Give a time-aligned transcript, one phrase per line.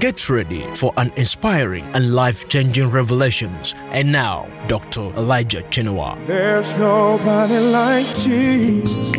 [0.00, 3.74] Get ready for an inspiring and life changing revelations.
[3.90, 5.14] And now, Dr.
[5.14, 6.16] Elijah Chinua.
[6.24, 9.14] There's nobody like Jesus.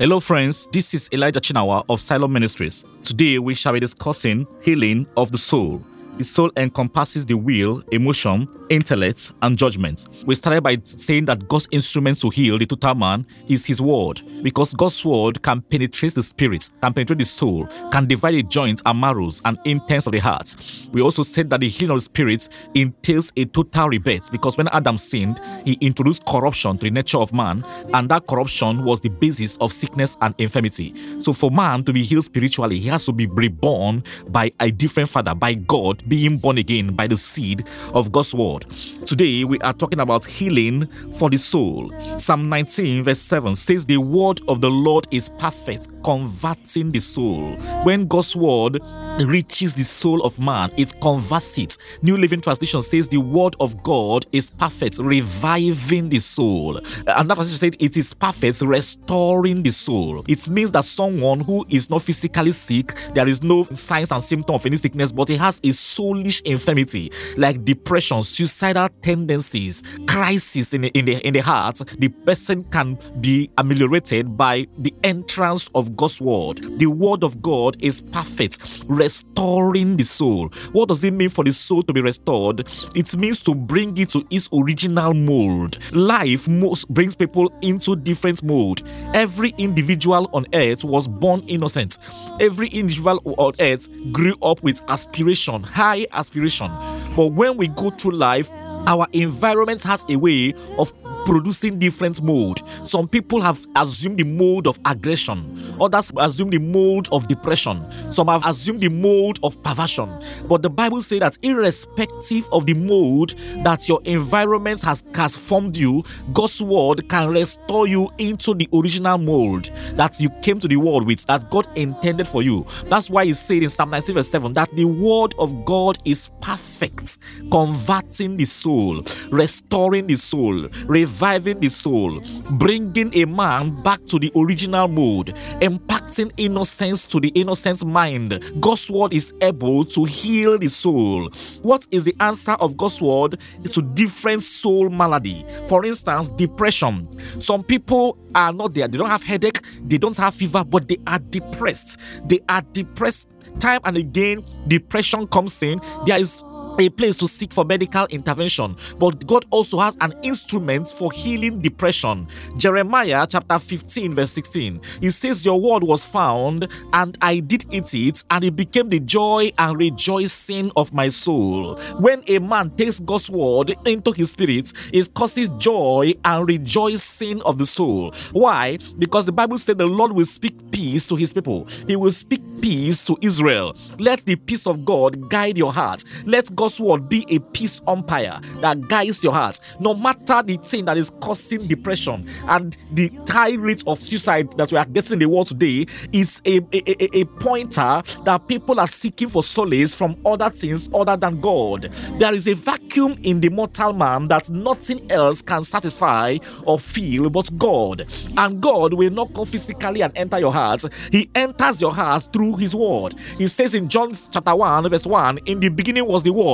[0.00, 0.66] Hello, friends.
[0.72, 2.84] This is Elijah Chinawa of Siloam Ministries.
[3.04, 5.80] Today, we shall be discussing healing of the soul.
[6.18, 10.06] The soul encompasses the will, emotion, intellect, and judgment.
[10.26, 14.22] We started by saying that God's instrument to heal the total man is His word,
[14.42, 18.82] because God's word can penetrate the spirit, can penetrate the soul, can divide the joints
[18.86, 20.54] and marrows and intents of the heart.
[20.92, 24.68] We also said that the healing of the spirit entails a total rebirth, because when
[24.68, 29.10] Adam sinned, he introduced corruption to the nature of man, and that corruption was the
[29.10, 30.94] basis of sickness and infirmity.
[31.20, 35.08] So, for man to be healed spiritually, he has to be reborn by a different
[35.08, 38.61] father, by God, being born again by the seed of God's word.
[39.06, 41.92] Today we are talking about healing for the soul.
[42.18, 47.54] Psalm 19, verse 7 says, The word of the Lord is perfect, converting the soul.
[47.84, 48.80] When God's word
[49.20, 51.78] reaches the soul of man, it converts it.
[52.02, 56.78] New Living Translation says, The word of God is perfect, reviving the soul.
[57.06, 60.24] Another translation said, It is perfect, restoring the soul.
[60.28, 64.56] It means that someone who is not physically sick, there is no signs and symptoms
[64.56, 70.82] of any sickness, but he has a soulish infirmity like depression, suicidal tendencies, crisis in
[70.82, 75.96] the, in the in the heart, the person can be ameliorated by the entrance of
[75.96, 76.58] God's word.
[76.78, 80.48] The word of God is perfect, restoring the soul.
[80.72, 82.68] What does it mean for the soul to be restored?
[82.94, 85.78] It means to bring it to its original mold.
[85.92, 88.82] Life most brings people into different mold.
[89.14, 91.98] Every individual on earth was born innocent.
[92.40, 96.70] Every individual on earth grew up with aspiration, high aspiration.
[97.16, 98.50] But when we go through life,
[98.86, 100.92] our environment has a way of
[101.24, 102.60] producing different mode.
[102.84, 108.28] Some people have assumed the mode of aggression, others assume the mode of depression, some
[108.28, 110.10] have assumed the mode of perversion.
[110.48, 115.76] But the Bible says that irrespective of the mode that your environment has, has formed
[115.76, 120.76] you, God's word can restore you into the original mold that you came to the
[120.76, 122.66] world with, that God intended for you.
[122.86, 126.28] That's why he said in Psalm 19, verse 7 that the word of God is
[126.40, 127.18] perfect,
[127.50, 132.20] converting the soul, restoring the soul, reviving the soul,
[132.58, 138.42] bringing a man back to the original mode, impacting innocence to the innocent mind.
[138.60, 141.30] God's word is able to heal the soul.
[141.62, 143.38] What is the answer of God's word
[143.70, 145.44] to different soul malady?
[145.68, 147.08] For instance, depression.
[147.40, 150.98] Some people are not there, they don't have headache, they don't have fever, but they
[151.06, 152.00] are depressed.
[152.24, 153.28] They are depressed
[153.60, 156.42] time and again depression comes in there is
[156.78, 161.60] a place to seek for medical intervention, but God also has an instrument for healing
[161.60, 162.28] depression.
[162.56, 164.80] Jeremiah chapter 15, verse 16.
[165.00, 169.00] He says, Your word was found, and I did eat it, and it became the
[169.00, 171.76] joy and rejoicing of my soul.
[171.98, 177.58] When a man takes God's word into his spirit, it causes joy and rejoicing of
[177.58, 178.12] the soul.
[178.32, 178.78] Why?
[178.98, 182.42] Because the Bible said the Lord will speak peace to his people, He will speak
[182.60, 183.76] peace to Israel.
[183.98, 186.04] Let the peace of God guide your heart.
[186.24, 189.58] Let God's word be a peace umpire that guides your heart.
[189.80, 194.70] No matter the thing that is causing depression and the high rate of suicide that
[194.70, 198.78] we are getting in the world today is a, a, a, a pointer that people
[198.78, 201.90] are seeking for solace from other things other than God.
[202.20, 207.28] There is a vacuum in the mortal man that nothing else can satisfy or fill
[207.28, 208.06] but God.
[208.38, 210.84] And God will not come physically and enter your heart.
[211.10, 213.14] He enters your heart through his word.
[213.36, 216.51] He says in John chapter 1, verse 1, in the beginning was the word,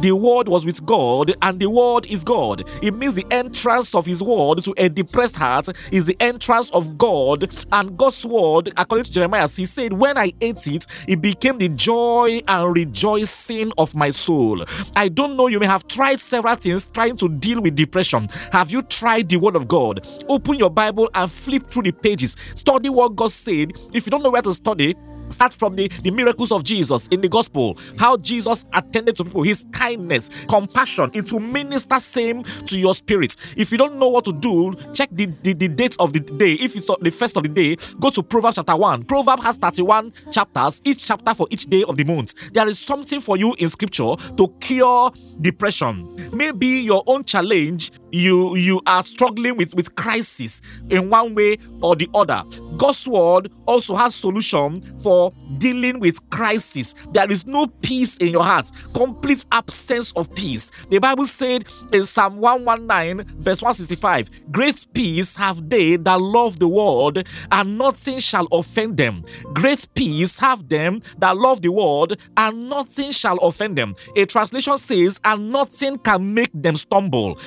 [0.00, 2.68] the word was with God, and the word is God.
[2.82, 6.96] It means the entrance of his word to a depressed heart is the entrance of
[6.96, 11.58] God and God's word, according to Jeremiah, he said, When I ate it, it became
[11.58, 14.64] the joy and rejoicing of my soul.
[14.96, 18.28] I don't know, you may have tried several things trying to deal with depression.
[18.52, 20.06] Have you tried the word of God?
[20.28, 22.36] Open your Bible and flip through the pages.
[22.54, 23.72] Study what God said.
[23.92, 24.96] If you don't know where to study,
[25.30, 29.42] Start from the, the miracles of Jesus in the gospel, how Jesus attended to people,
[29.42, 33.36] his kindness, compassion, it will minister same to your spirit.
[33.56, 36.54] If you don't know what to do, check the, the, the date of the day.
[36.54, 39.04] If it's the first of the day, go to Proverbs chapter 1.
[39.04, 42.52] Proverbs has 31 chapters, each chapter for each day of the month.
[42.52, 46.08] There is something for you in scripture to cure depression.
[46.32, 51.96] Maybe your own challenge you you are struggling with with crisis in one way or
[51.96, 52.42] the other.
[52.76, 56.94] God's word also has solution for dealing with crisis.
[57.12, 58.70] There is no peace in your heart.
[58.94, 60.70] Complete absence of peace.
[60.88, 66.68] The bible said in psalm 119 verse 165 great peace have they that love the
[66.68, 67.22] world
[67.52, 69.24] and nothing shall offend them.
[69.52, 73.94] Great peace have them that love the world and nothing shall offend them.
[74.16, 77.38] A translation says and nothing can make them stumble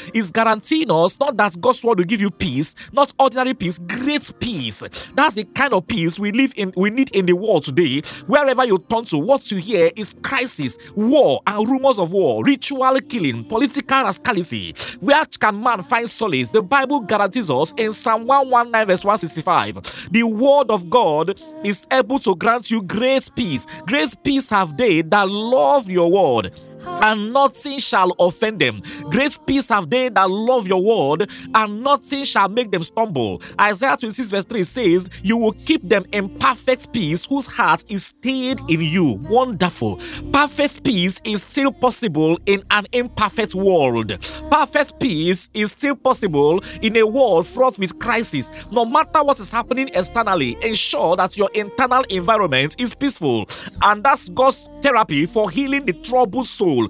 [0.53, 4.83] guaranteeing us not that God's word will give you peace, not ordinary peace, great peace.
[5.15, 8.01] That's the kind of peace we live in, we need in the world today.
[8.27, 12.99] Wherever you turn to, what you hear is crisis, war, and rumors of war, ritual
[13.09, 14.75] killing, political rascality.
[14.99, 16.51] Where can man find solace?
[16.51, 20.09] The Bible guarantees us in Psalm 119, verse 165.
[20.11, 23.65] The word of God is able to grant you great peace.
[23.87, 26.53] Great peace have they that love your word
[26.85, 28.81] and nothing shall offend them.
[29.09, 33.41] Great peace have they that love your word, and nothing shall make them stumble.
[33.59, 38.05] Isaiah 26, verse 3 says, You will keep them in perfect peace, whose heart is
[38.07, 39.19] stayed in you.
[39.29, 39.99] Wonderful.
[40.31, 44.09] Perfect peace is still possible in an imperfect world.
[44.49, 48.51] Perfect peace is still possible in a world fraught with crisis.
[48.71, 53.45] No matter what is happening externally, ensure that your internal environment is peaceful.
[53.81, 56.89] And that's God's therapy for healing the troubled soul soul.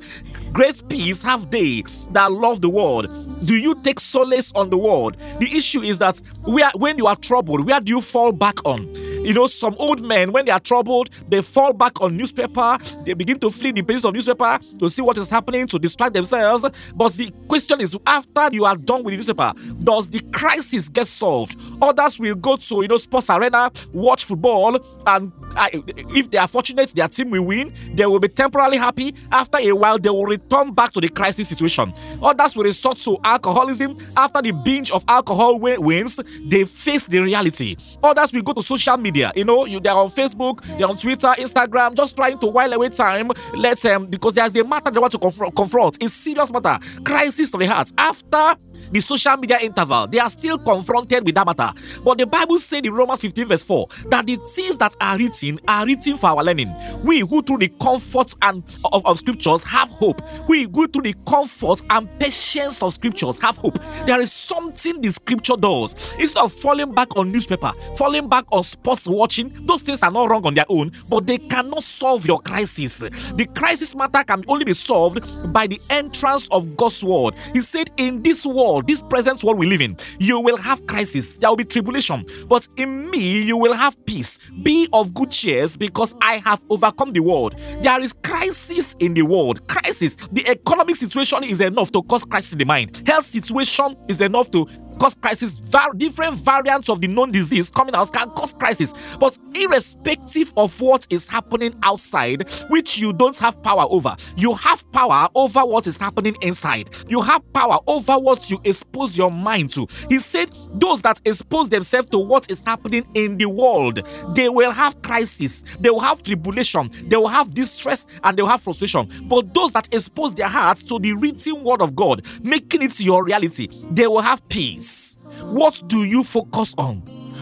[0.54, 3.08] Great peace have they that love the world.
[3.46, 5.18] Do you take solace on the world?
[5.40, 8.88] The issue is that where, when you are troubled, where do you fall back on?
[9.26, 12.78] You know, some old men, when they are troubled, they fall back on newspaper.
[13.04, 16.14] They begin to flee the pages of newspaper to see what is happening to distract
[16.14, 16.66] themselves.
[16.94, 21.08] But the question is, after you are done with the newspaper, does the crisis get
[21.08, 21.60] solved?
[21.82, 24.78] Others will go to you know sports arena, watch football,
[25.08, 27.74] and uh, if they are fortunate, their team will win.
[27.96, 29.16] They will be temporarily happy.
[29.32, 30.43] After a while, they will return
[30.74, 31.94] back to the crisis situation.
[32.22, 33.98] Others will resort to alcoholism.
[34.16, 37.76] After the binge of alcohol wins, they face the reality.
[38.02, 39.32] Others will go to social media.
[39.36, 42.90] You know, you they're on Facebook, they're on Twitter, Instagram, just trying to while away
[42.90, 43.32] time.
[43.54, 45.56] Let's um because there's a matter they want to confront.
[45.56, 45.98] confront.
[46.02, 47.92] It's serious matter, crisis of the heart.
[47.98, 48.56] After
[48.94, 51.72] the social media interval, they are still confronted with that matter.
[52.04, 55.60] But the Bible said in Romans 15, verse 4, that the things that are written
[55.68, 56.74] are written for our learning.
[57.04, 60.22] We who through the comfort and of, of scriptures have hope.
[60.48, 63.80] We who through the comfort and patience of scriptures have hope.
[64.06, 66.14] There is something the scripture does.
[66.20, 70.30] Instead of falling back on newspaper, falling back on sports watching, those things are not
[70.30, 73.00] wrong on their own, but they cannot solve your crisis.
[73.00, 77.36] The crisis matter can only be solved by the entrance of God's word.
[77.54, 78.46] He said, In this
[78.86, 82.68] this present world we live in, you will have crisis, there will be tribulation, but
[82.78, 84.40] in me you will have peace.
[84.62, 87.56] Be of good cheers because I have overcome the world.
[87.82, 89.68] There is crisis in the world.
[89.68, 90.16] Crisis.
[90.16, 93.02] The economic situation is enough to cause crisis in the mind.
[93.06, 94.68] Health situation is enough to
[95.04, 95.60] cause crisis.
[95.60, 98.94] Var- different variants of the known disease coming out can cause crisis.
[99.20, 104.90] But irrespective of what is happening outside, which you don't have power over, you have
[104.94, 106.96] power over what is happening inside.
[107.10, 109.88] You have power over what you expose your mind to.
[110.08, 114.72] He said, Those that expose themselves to what is happening in the world, they will
[114.72, 119.10] have crisis, they will have tribulation, they will have distress, and they will have frustration.
[119.24, 123.26] But those that expose their hearts to the written word of God, making it your
[123.26, 124.93] reality, they will have peace.
[125.42, 126.98] What do you focus on?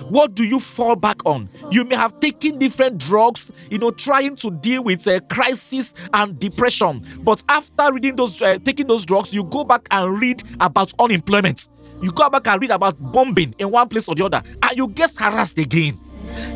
[0.10, 1.50] What do you fall back on?
[1.70, 5.94] You may have taken different drugs, you know, trying to deal with a uh, crisis
[6.14, 7.02] and depression.
[7.24, 11.70] But after reading those, uh, taking those drugs, you go back and read about unemployment.
[12.02, 14.88] You go back and read about bombing in one place or the other, and you
[14.88, 16.00] get harassed again.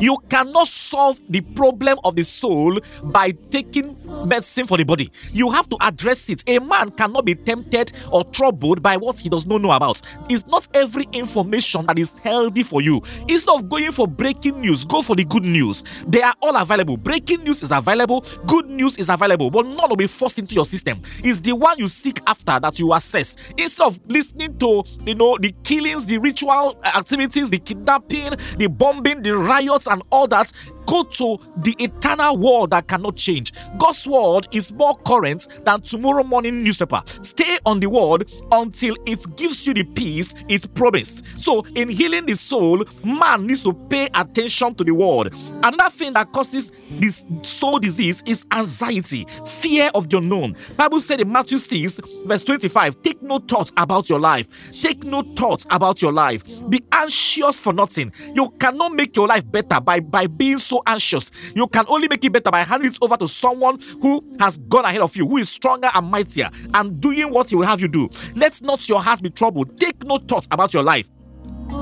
[0.00, 3.96] You cannot solve the problem of the soul by taking
[4.26, 5.10] medicine for the body.
[5.32, 6.42] You have to address it.
[6.48, 10.00] A man cannot be tempted or troubled by what he does not know about.
[10.28, 13.02] It's not every information that is healthy for you.
[13.28, 15.82] Instead of going for breaking news, go for the good news.
[16.06, 16.96] They are all available.
[16.96, 20.66] Breaking news is available, good news is available, but none will be forced into your
[20.66, 21.00] system.
[21.22, 23.36] It's the one you seek after that you assess.
[23.56, 29.22] Instead of listening to you know the killings, the ritual activities, the kidnapping, the bombing,
[29.22, 29.36] the
[29.66, 30.52] riots, and all that
[30.86, 33.52] go to the eternal word that cannot change.
[33.78, 37.02] God's word is more current than tomorrow morning newspaper.
[37.22, 41.26] Stay on the word until it gives you the peace it promised.
[41.40, 45.32] So, in healing the soul, man needs to pay attention to the word.
[45.62, 50.56] Another thing that causes this soul disease is anxiety, fear of the unknown.
[50.76, 54.48] Bible said in Matthew 6, verse 25, take no thought about your life.
[54.72, 56.44] Take no thought about your life.
[56.68, 58.12] Be anxious for nothing.
[58.34, 61.30] You cannot make your life better by, by being so so anxious.
[61.54, 64.84] You can only make it better by handing it over to someone who has gone
[64.84, 67.88] ahead of you, who is stronger and mightier, and doing what he will have you
[67.88, 68.08] do.
[68.34, 69.78] Let not your heart be troubled.
[69.78, 71.10] Take no thought about your life.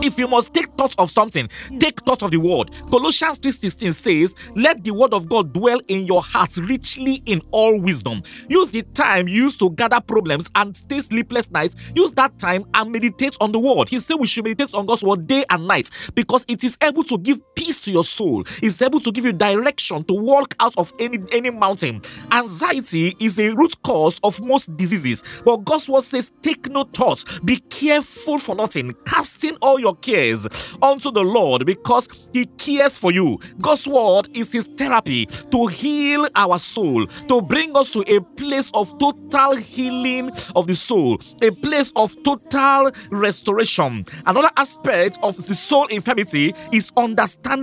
[0.02, 1.48] If you must take thought of something,
[1.78, 2.70] take thought of the word.
[2.90, 7.80] Colossians 3:16 says, "Let the word of God dwell in your hearts richly in all
[7.80, 11.74] wisdom." Use the time used to gather problems and stay sleepless nights.
[11.94, 13.88] Use that time and meditate on the word.
[13.88, 17.04] He said we should meditate on God's word day and night because it is able
[17.04, 18.44] to give peace to your soul.
[18.62, 22.02] It's able to give you direction to walk out of any any mountain.
[22.30, 25.24] Anxiety is a root cause of most diseases.
[25.44, 27.24] But God's word says, "Take no thought.
[27.44, 30.46] Be careful for nothing, casting all your cares
[30.82, 33.38] unto the Lord because He cares for you.
[33.60, 38.70] God's word is His therapy to heal our soul, to bring us to a place
[38.74, 44.04] of total healing of the soul, a place of total restoration.
[44.26, 47.53] Another aspect of the soul infirmity is understanding.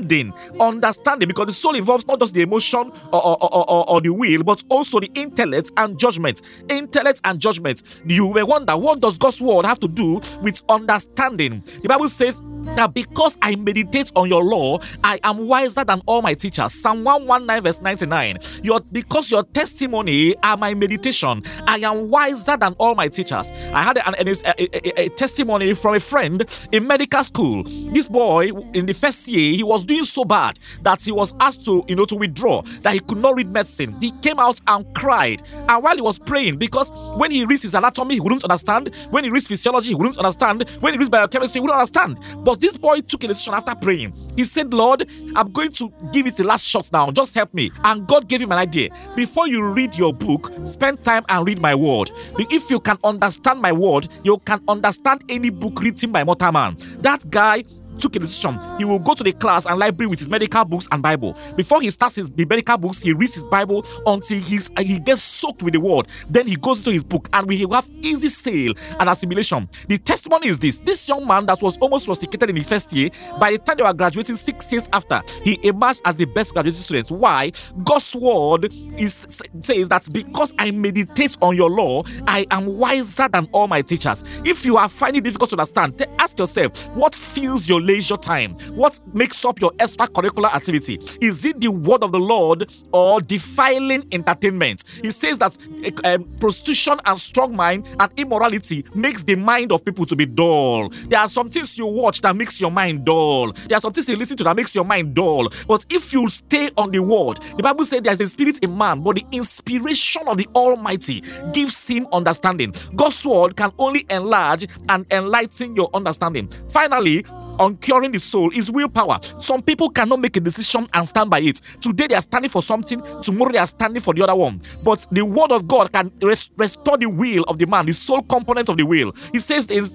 [0.59, 4.09] Understanding because the soul involves not just the emotion or, or, or, or, or the
[4.09, 6.41] will, but also the intellect and judgment.
[6.69, 8.01] Intellect and judgment.
[8.05, 11.61] You may wonder what does God's word have to do with understanding?
[11.81, 12.41] The Bible says
[12.75, 16.73] that because I meditate on your law, I am wiser than all my teachers.
[16.73, 18.37] Psalm 119, verse 99.
[18.63, 23.51] Your because your testimony are my meditation, I am wiser than all my teachers.
[23.73, 27.63] I had a, a, a, testimony from a friend in medical school.
[27.63, 31.65] This boy in the first year he was doing so bad that he was asked
[31.65, 33.95] to you know to withdraw that he could not read medicine.
[33.99, 35.41] He came out and cried.
[35.67, 38.93] And while he was praying, because when he reads his anatomy, he wouldn't understand.
[39.09, 40.69] When he reads physiology, he wouldn't understand.
[40.79, 42.19] When he reads biochemistry, he wouldn't understand.
[42.43, 44.13] But this boy took a decision after praying.
[44.35, 47.11] He said, Lord, I'm going to give it the last shot now.
[47.11, 47.71] Just help me.
[47.83, 48.89] And God gave him an idea.
[49.15, 52.11] Before you read your book, spend time and read my word.
[52.37, 56.77] If you can understand my word, you can understand any book written by mortal man.
[56.99, 57.63] That guy
[58.01, 58.59] took a decision.
[58.77, 61.37] He will go to the class and library with his medical books and Bible.
[61.55, 65.21] Before he starts his medical books, he reads his Bible until he's, uh, he gets
[65.21, 66.07] soaked with the word.
[66.29, 69.69] Then he goes into his book and we have easy sale and assimilation.
[69.87, 73.09] The testimony is this this young man that was almost rusticated in his first year,
[73.39, 76.81] by the time they were graduating six years after, he emerged as the best graduating
[76.81, 77.11] student.
[77.11, 77.51] Why?
[77.83, 83.47] God's word is says that because I meditate on your law, I am wiser than
[83.51, 84.23] all my teachers.
[84.45, 88.53] If you are finding it difficult to understand, ask yourself what fills your leisure time?
[88.75, 90.99] What makes up your extracurricular activity?
[91.21, 94.83] Is it the word of the Lord or defiling entertainment?
[95.01, 95.57] He says that
[96.05, 100.89] um, prostitution and strong mind and immorality makes the mind of people to be dull.
[100.89, 103.51] There are some things you watch that makes your mind dull.
[103.67, 105.47] There are some things you listen to that makes your mind dull.
[105.67, 109.01] But if you stay on the word, the Bible says there's a spirit in man,
[109.01, 112.73] but the inspiration of the Almighty gives him understanding.
[112.95, 116.47] God's word can only enlarge and enlighten your understanding.
[116.69, 117.25] Finally,
[117.59, 119.19] on curing the soul is willpower.
[119.37, 121.61] Some people cannot make a decision and stand by it.
[121.79, 124.61] Today they are standing for something, tomorrow they are standing for the other one.
[124.83, 128.21] But the word of God can rest- restore the will of the man, the soul
[128.23, 129.13] component of the will.
[129.31, 129.85] He says in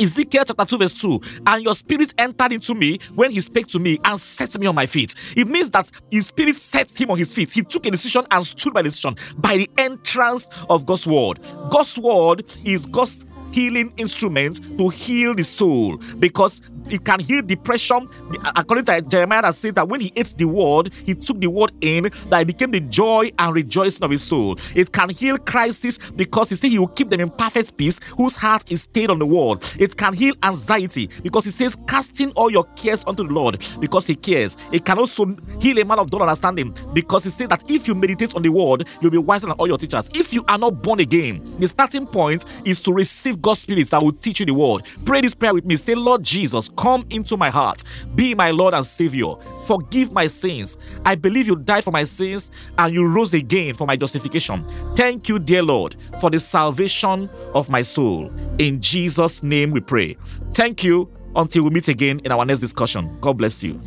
[0.00, 3.78] Ezekiel chapter 2, verse 2, and your spirit entered into me when he spake to
[3.78, 5.14] me and set me on my feet.
[5.36, 7.52] It means that his spirit sets him on his feet.
[7.52, 11.38] He took a decision and stood by the decision by the entrance of God's word.
[11.70, 18.08] God's word is God's healing instrument to heal the soul because it can heal depression.
[18.56, 21.72] According to Jeremiah, that says that when he ate the word, he took the word
[21.80, 24.58] in, that it became the joy and rejoicing of his soul.
[24.74, 28.36] It can heal crisis because he says he will keep them in perfect peace, whose
[28.36, 29.64] heart is stayed on the word.
[29.78, 34.06] It can heal anxiety because he says, casting all your cares unto the Lord because
[34.06, 34.56] he cares.
[34.72, 37.94] It can also heal a man of God understanding because he says that if you
[37.94, 40.10] meditate on the word, you'll be wiser than all your teachers.
[40.14, 44.02] If you are not born again, the starting point is to receive God's Spirit that
[44.02, 44.82] will teach you the word.
[45.04, 45.76] Pray this prayer with me.
[45.76, 47.82] Say, Lord Jesus, Come into my heart.
[48.14, 49.34] Be my Lord and Savior.
[49.64, 50.78] Forgive my sins.
[51.04, 54.64] I believe you died for my sins and you rose again for my justification.
[54.96, 58.30] Thank you, dear Lord, for the salvation of my soul.
[58.58, 60.16] In Jesus' name we pray.
[60.52, 61.10] Thank you.
[61.36, 63.18] Until we meet again in our next discussion.
[63.20, 63.80] God bless you.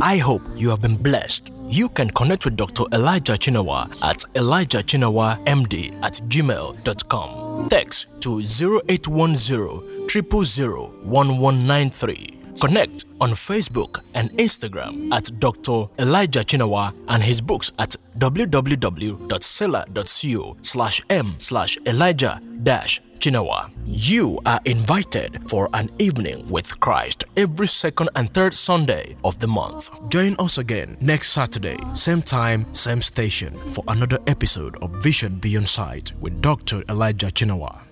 [0.00, 1.50] I hope you have been blessed.
[1.68, 2.84] You can connect with Dr.
[2.92, 7.41] Elijah Chinawa at elijahchinawamd at gmail.com.
[7.68, 12.58] Text to 0810 0001193.
[12.60, 15.86] Connect on Facebook and Instagram at Dr.
[15.98, 23.70] Elijah Chinawa and his books at www.selar.co slash m slash Elijah dash Chinawa.
[23.86, 29.46] You are invited for an evening with Christ every second and third Sunday of the
[29.46, 29.90] month.
[30.08, 35.68] Join us again next Saturday, same time, same station, for another episode of Vision Beyond
[35.68, 36.82] Sight with Dr.
[36.88, 37.91] Elijah Chinawa.